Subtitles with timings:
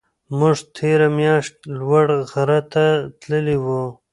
[0.37, 2.85] موږ تېره میاشت لوړ غره ته
[3.21, 3.83] تللي وو.